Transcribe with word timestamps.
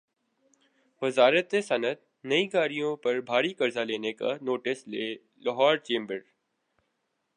وزارت 1.01 1.53
صنعت 1.67 1.99
نئی 2.25 2.47
گاڑیوں 2.53 2.95
پر 3.03 3.19
بھاری 3.29 3.53
قرضہ 3.59 3.83
لینے 3.89 4.13
کا 4.19 4.31
ںوٹس 4.41 4.79
لے 4.87 5.05
لاہور 5.43 5.75
چیمبر 5.87 6.19